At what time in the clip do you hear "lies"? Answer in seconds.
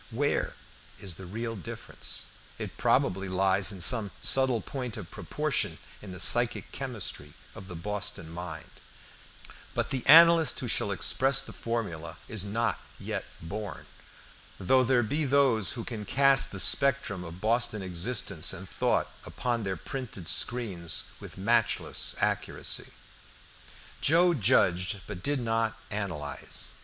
3.29-3.71